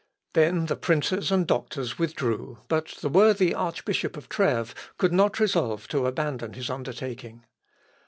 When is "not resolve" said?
5.13-5.87